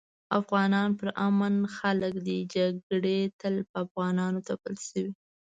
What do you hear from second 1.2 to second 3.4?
امن خلک دي جګړي